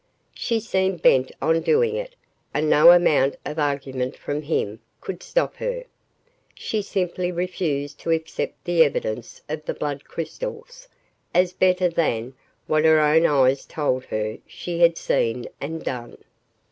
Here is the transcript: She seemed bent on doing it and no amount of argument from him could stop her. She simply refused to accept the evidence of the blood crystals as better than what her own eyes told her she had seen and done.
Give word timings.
She 0.33 0.59
seemed 0.59 1.03
bent 1.03 1.31
on 1.43 1.61
doing 1.61 1.95
it 1.95 2.15
and 2.55 2.67
no 2.67 2.89
amount 2.91 3.35
of 3.45 3.59
argument 3.59 4.17
from 4.17 4.41
him 4.41 4.79
could 4.99 5.21
stop 5.21 5.57
her. 5.57 5.83
She 6.55 6.81
simply 6.81 7.31
refused 7.31 7.99
to 7.99 8.09
accept 8.09 8.63
the 8.65 8.83
evidence 8.83 9.43
of 9.47 9.63
the 9.63 9.75
blood 9.75 10.05
crystals 10.05 10.87
as 11.35 11.53
better 11.53 11.87
than 11.87 12.33
what 12.65 12.83
her 12.83 12.99
own 12.99 13.27
eyes 13.27 13.63
told 13.67 14.05
her 14.05 14.39
she 14.47 14.79
had 14.79 14.97
seen 14.97 15.45
and 15.61 15.83
done. 15.83 16.17